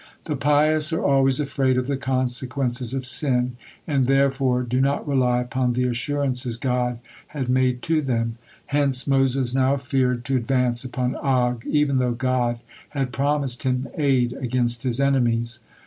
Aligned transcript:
"The 0.23 0.35
pious 0.35 0.91
are 0.91 1.03
always 1.05 1.39
afraid 1.39 1.77
of 1.77 1.85
the 1.85 1.95
consequences 1.95 2.95
of 2.95 3.05
sin, 3.05 3.55
and 3.85 4.07
therefore 4.07 4.63
do 4.63 4.81
not 4.81 5.07
rely 5.07 5.41
upon 5.41 5.73
the 5.73 5.83
assurances 5.83 6.57
God 6.57 6.97
had 7.27 7.47
made 7.49 7.83
to 7.83 8.01
them;" 8.01 8.39
hence 8.65 9.05
Moses 9.05 9.53
now 9.53 9.77
feared 9.77 10.25
to 10.25 10.35
advance 10.37 10.83
upon 10.83 11.13
Og 11.17 11.63
even 11.67 11.99
though 11.99 12.13
God 12.13 12.61
had 12.89 13.11
promised 13.11 13.61
him 13.61 13.89
aid 13.95 14.33
against 14.33 14.81
his 14.81 14.99
enemies. 14.99 15.59